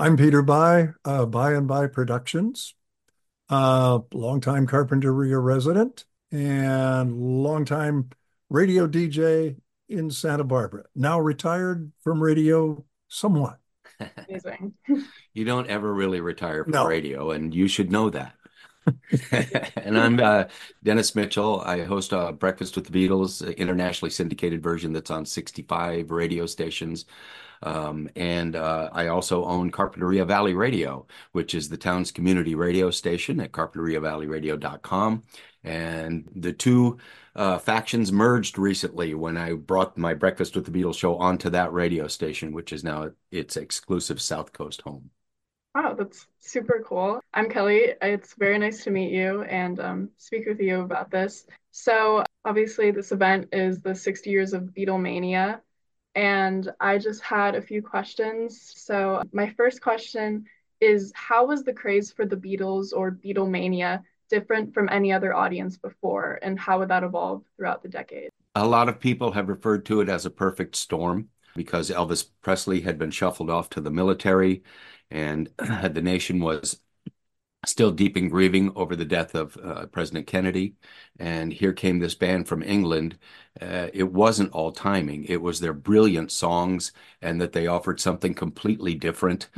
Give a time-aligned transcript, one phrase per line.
[0.00, 2.74] I'm Peter Bie, uh, Bie and Bie Productions,
[3.50, 8.08] uh, longtime Carpinteria resident and longtime
[8.48, 9.56] radio DJ
[9.90, 10.84] in Santa Barbara.
[10.94, 13.58] Now retired from radio somewhat.
[14.26, 14.72] Amazing.
[15.34, 16.86] You don't ever really retire from No.
[16.86, 18.34] radio, and you should know that.
[19.76, 20.44] And I'm uh,
[20.82, 21.60] Dennis Mitchell.
[21.60, 26.46] I host a Breakfast with the Beatles, uh, internationally syndicated version that's on 65 radio
[26.46, 27.04] stations.
[27.62, 32.90] Um, and uh, I also own Carpinteria Valley Radio, which is the town's community radio
[32.90, 35.22] station at carpinteriavalleyradio.com.
[35.62, 36.98] And the two
[37.36, 41.72] uh, factions merged recently when I brought my Breakfast with the Beatles show onto that
[41.72, 45.10] radio station, which is now its exclusive South Coast home.
[45.74, 47.20] Wow, that's super cool.
[47.32, 47.94] I'm Kelly.
[48.02, 51.46] It's very nice to meet you and um, speak with you about this.
[51.70, 55.60] So, obviously, this event is the 60 years of Beatlemania,
[56.14, 58.72] and I just had a few questions.
[58.76, 60.44] So, my first question
[60.80, 65.76] is How was the craze for the Beatles or Beatlemania different from any other audience
[65.76, 68.30] before, and how would that evolve throughout the decade?
[68.54, 72.80] A lot of people have referred to it as a perfect storm because Elvis Presley
[72.80, 74.62] had been shuffled off to the military
[75.10, 76.80] and the nation was
[77.66, 80.74] still deep in grieving over the death of uh, President Kennedy.
[81.18, 83.18] And here came this band from England.
[83.60, 88.32] Uh, it wasn't all timing, it was their brilliant songs and that they offered something
[88.32, 89.48] completely different.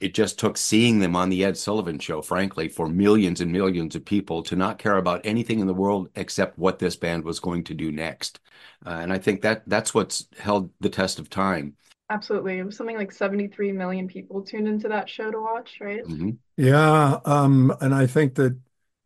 [0.00, 3.96] It just took seeing them on the Ed Sullivan show, frankly, for millions and millions
[3.96, 7.40] of people to not care about anything in the world except what this band was
[7.40, 8.38] going to do next.
[8.84, 11.74] Uh, and I think that that's what's held the test of time.
[12.08, 12.58] Absolutely.
[12.58, 16.04] It was something like 73 million people tuned into that show to watch, right?
[16.04, 16.38] Mhm.
[16.56, 18.56] Yeah, um, and I think that,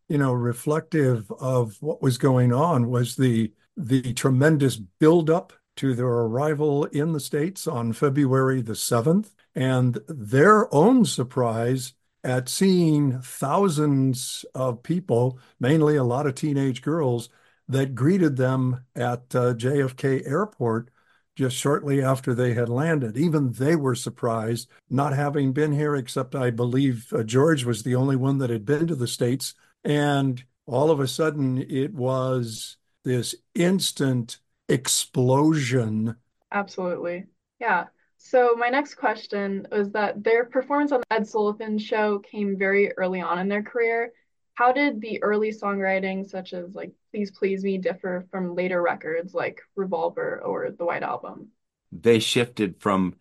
[0.09, 6.07] you know, reflective of what was going on was the the tremendous buildup to their
[6.07, 14.45] arrival in the States on February the 7th, and their own surprise at seeing thousands
[14.55, 17.31] of people, mainly a lot of teenage girls,
[17.69, 20.91] that greeted them at uh, JFK Airport
[21.41, 23.17] just shortly after they had landed.
[23.17, 27.95] Even they were surprised, not having been here, except I believe uh, George was the
[27.95, 29.55] only one that had been to the States.
[29.83, 34.37] And all of a sudden, it was this instant
[34.69, 36.15] explosion.
[36.53, 37.25] Absolutely.
[37.59, 37.87] Yeah.
[38.19, 42.93] So my next question was that their performance on the Ed Sullivan show came very
[42.99, 44.13] early on in their career.
[44.61, 49.33] How did the early songwriting, such as like Please Please Me, differ from later records
[49.33, 51.49] like Revolver or The White Album?
[51.91, 53.15] they shifted from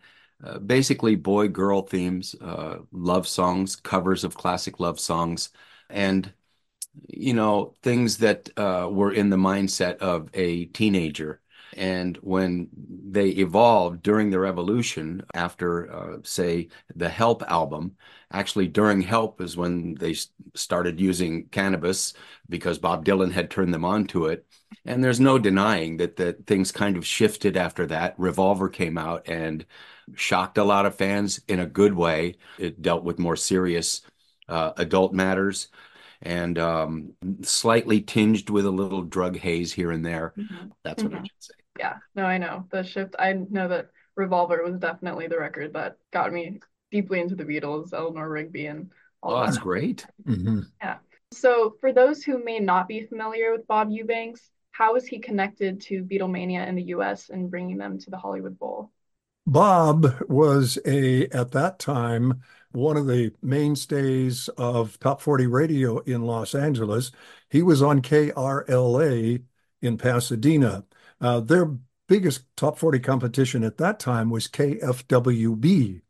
[0.44, 5.48] uh, basically boy girl themes, uh, love songs, covers of classic love songs,
[5.88, 6.30] and
[7.08, 11.40] you know things that uh, were in the mindset of a teenager.
[11.74, 12.68] And when
[13.12, 17.96] they evolved during the revolution, after uh, say the Help album,
[18.32, 20.14] actually during Help is when they
[20.54, 22.14] started using cannabis
[22.48, 24.46] because Bob Dylan had turned them on to it.
[24.84, 28.14] And there's no denying that that things kind of shifted after that.
[28.18, 29.64] Revolver came out and
[30.14, 32.36] shocked a lot of fans in a good way.
[32.56, 34.02] It dealt with more serious
[34.48, 35.68] uh, adult matters
[36.22, 37.12] and um,
[37.42, 40.34] slightly tinged with a little drug haze here and there.
[40.36, 40.72] Mhm.
[40.82, 41.24] That's what I Mhm.
[41.24, 41.54] should say.
[41.80, 42.66] Yeah, no, I know.
[42.70, 46.60] The shift, I know that Revolver was definitely the record that got me
[46.90, 48.90] deeply into the Beatles, Eleanor Rigby, and
[49.22, 49.46] all Oh, that.
[49.46, 50.06] that's great.
[50.26, 50.66] Mhm.
[51.32, 55.80] So, for those who may not be familiar with Bob Eubanks, how is he connected
[55.82, 58.90] to Beatlemania in the US and bringing them to the Hollywood Bowl?
[59.46, 62.42] Bob was a, at that time,
[62.72, 67.10] one of the mainstays of Top 40 radio in Los Angeles.
[67.48, 69.42] He was on KRLA
[69.82, 70.84] in Pasadena.
[71.20, 71.76] Uh, their
[72.08, 76.02] biggest Top 40 competition at that time was KFWB,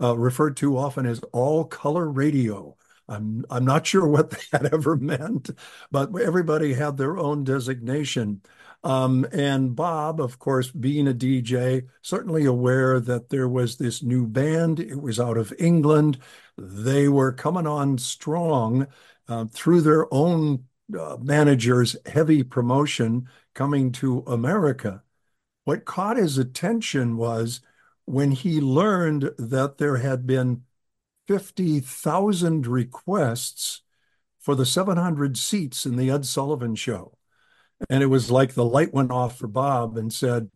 [0.00, 2.76] uh, referred to often as all color radio.
[3.08, 5.50] I'm I'm not sure what that ever meant,
[5.90, 8.42] but everybody had their own designation.
[8.82, 14.26] Um, and Bob, of course, being a DJ, certainly aware that there was this new
[14.26, 14.78] band.
[14.78, 16.18] It was out of England.
[16.58, 18.86] They were coming on strong
[19.28, 20.64] uh, through their own
[20.98, 25.02] uh, managers' heavy promotion coming to America.
[25.64, 27.60] What caught his attention was
[28.04, 30.62] when he learned that there had been
[31.26, 33.82] 50,000 requests
[34.38, 37.16] for the 700 seats in the Ed Sullivan show.
[37.88, 40.50] And it was like the light went off for Bob and said,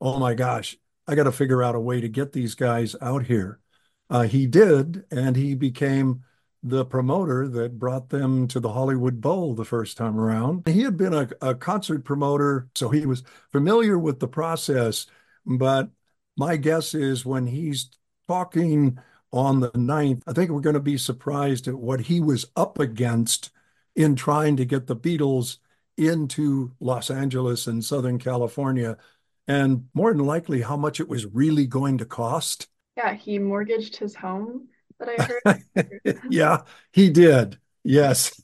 [0.00, 0.76] Oh my gosh,
[1.06, 3.60] I got to figure out a way to get these guys out here.
[4.08, 6.22] Uh, he did, and he became
[6.62, 10.66] the promoter that brought them to the Hollywood Bowl the first time around.
[10.66, 15.06] He had been a, a concert promoter, so he was familiar with the process.
[15.44, 15.90] But
[16.36, 17.90] my guess is when he's
[18.28, 18.98] talking
[19.32, 22.78] on the 9th, I think we're going to be surprised at what he was up
[22.78, 23.50] against
[23.96, 25.58] in trying to get the Beatles
[25.96, 28.96] into Los Angeles and Southern California,
[29.48, 32.68] and more than likely how much it was really going to cost.
[32.96, 34.68] Yeah, he mortgaged his home
[35.02, 36.20] that I heard.
[36.30, 36.62] yeah,
[36.92, 37.58] he did.
[37.84, 38.40] Yes.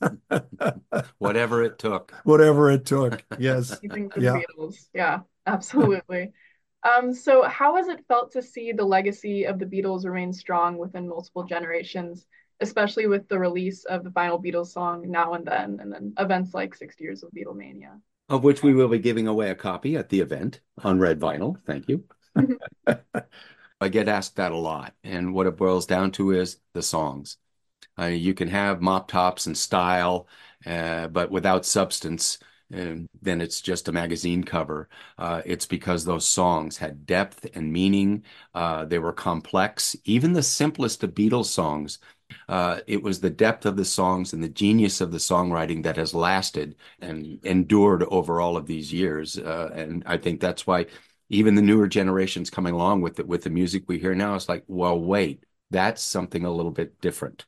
[1.17, 2.13] Whatever it took.
[2.23, 3.23] Whatever it took.
[3.37, 3.77] Yes.
[3.83, 4.41] yeah.
[4.57, 4.87] Beatles.
[4.93, 6.33] Yeah, absolutely.
[6.83, 10.77] Um, so how has it felt to see the legacy of the Beatles remain strong
[10.77, 12.25] within multiple generations,
[12.61, 16.53] especially with the release of the final Beatles song Now and Then, and then events
[16.53, 17.99] like 60 Years of Beatlemania?
[18.29, 21.57] Of which we will be giving away a copy at the event on red vinyl.
[21.65, 22.03] Thank you.
[23.81, 24.93] I get asked that a lot.
[25.03, 27.37] And what it boils down to is the songs.
[27.99, 30.27] Uh, you can have mop tops and style,
[30.65, 32.39] uh, but without substance,
[32.71, 34.89] and then it's just a magazine cover.
[35.17, 38.23] Uh, it's because those songs had depth and meaning.
[38.53, 39.95] Uh, they were complex.
[40.05, 41.99] Even the simplest of Beatles songs,
[42.47, 45.97] uh, it was the depth of the songs and the genius of the songwriting that
[45.97, 49.37] has lasted and endured over all of these years.
[49.37, 50.85] Uh, and I think that's why
[51.29, 54.49] even the newer generations coming along with it, with the music we hear now, it's
[54.49, 57.45] like, well, wait, that's something a little bit different.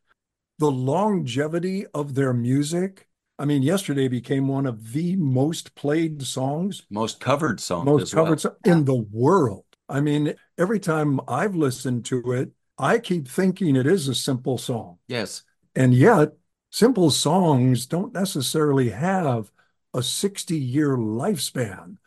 [0.60, 3.08] The longevity of their music
[3.42, 8.44] I mean, yesterday became one of the most played songs, most covered songs, most covered
[8.44, 8.56] well.
[8.64, 9.66] in the world.
[9.90, 14.60] I mean, every time I've listened to it, I keep thinking it is a simple
[14.60, 15.00] song.
[15.08, 15.42] Yes.
[15.76, 16.34] And yet,
[16.70, 19.52] simple songs don't necessarily have
[19.92, 21.98] a 60 year lifespan.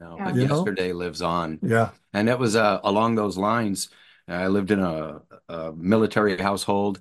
[0.00, 0.24] No, yeah.
[0.24, 0.98] but you yesterday know?
[0.98, 1.58] lives on.
[1.62, 1.90] Yeah.
[2.12, 3.90] And it was uh, along those lines.
[4.26, 7.00] I lived in a, a military household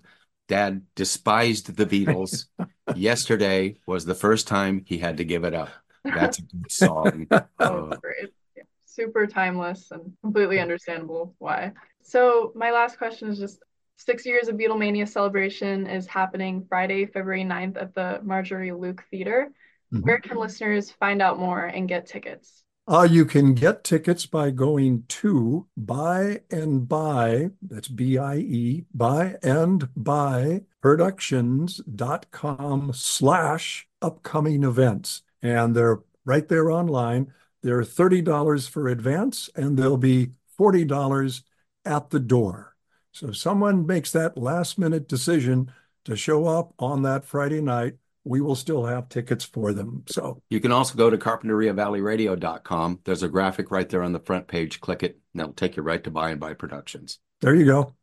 [0.49, 2.45] Dad despised the Beatles.
[2.95, 5.69] Yesterday was the first time he had to give it up.
[6.03, 7.27] That's a good song.
[7.59, 8.33] oh, great.
[8.57, 8.63] Yeah.
[8.85, 11.73] Super timeless and completely understandable why.
[12.01, 13.59] So, my last question is just
[13.97, 19.51] six years of Beatlemania celebration is happening Friday, February 9th at the Marjorie Luke Theater.
[19.93, 20.03] Mm-hmm.
[20.03, 22.63] Where can listeners find out more and get tickets?
[22.89, 28.85] Uh, you can get tickets by going to Bie and Bie, that's B I E,
[28.95, 35.21] Bie and Bie productions.com slash upcoming events.
[35.43, 37.31] And they're right there online.
[37.61, 41.43] They're $30 for advance and they'll be $40
[41.85, 42.75] at the door.
[43.11, 45.71] So someone makes that last minute decision
[46.05, 50.03] to show up on that Friday night, we will still have tickets for them.
[50.09, 52.99] So you can also go to carpinteriavalleyradio.com.
[53.03, 54.81] There's a graphic right there on the front page.
[54.81, 57.19] Click it, and it'll take you right to Bie and Bie Productions.
[57.41, 57.95] There you go.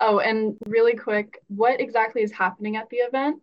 [0.00, 3.40] Oh, and really quick, what exactly is happening at the event?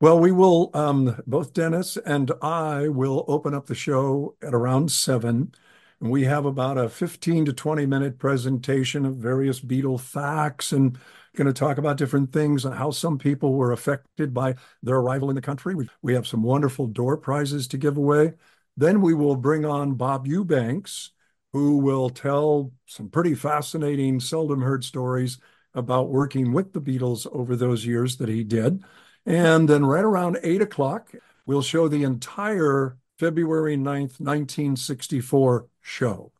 [0.00, 4.90] Well, we will, um, both Dennis and I will open up the show at around
[4.90, 5.52] seven.
[6.00, 10.98] And we have about a 15 to 20 minute presentation of various Beatle facts and
[11.36, 15.30] going to talk about different things and how some people were affected by their arrival
[15.30, 15.74] in the country.
[15.74, 18.34] We, we have some wonderful door prizes to give away.
[18.76, 21.10] Then we will bring on Bob Eubanks,
[21.52, 25.38] who will tell some pretty fascinating, seldom heard stories
[25.74, 28.82] about working with the Beatles over those years that he did.
[29.26, 31.12] And then right around eight o'clock,
[31.46, 36.32] we'll show the entire February 9th, 1964 show,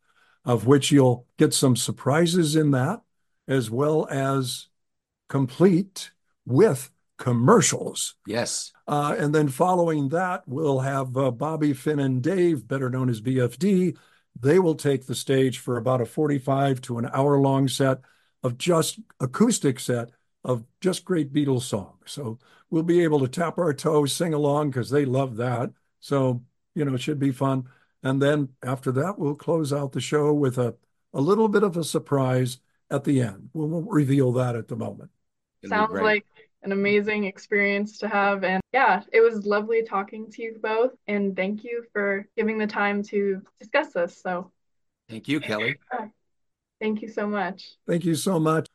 [0.44, 3.02] of which you'll get some surprises in that,
[3.46, 4.69] as well as
[5.30, 6.10] complete
[6.44, 8.16] with commercials.
[8.26, 8.72] Yes.
[8.86, 13.22] Uh, and then following that, we'll have uh, Bobby, Finn, and Dave, better known as
[13.22, 13.96] BFD.
[14.38, 18.00] They will take the stage for about a 45 to an hour long set
[18.42, 20.10] of just acoustic set
[20.44, 21.98] of just great Beatles songs.
[22.06, 22.38] So
[22.70, 25.70] we'll be able to tap our toes, sing along because they love that.
[26.00, 26.42] So,
[26.74, 27.64] you know, it should be fun.
[28.02, 30.74] And then after that, we'll close out the show with a,
[31.12, 32.58] a little bit of a surprise
[32.90, 33.50] at the end.
[33.52, 35.10] We won't reveal that at the moment.
[35.66, 36.24] Sounds like
[36.62, 38.44] an amazing experience to have.
[38.44, 40.92] And yeah, it was lovely talking to you both.
[41.06, 44.20] And thank you for giving the time to discuss this.
[44.20, 44.50] So
[45.08, 45.76] thank you, Kelly.
[46.80, 47.76] Thank you so much.
[47.86, 48.66] Thank you so much.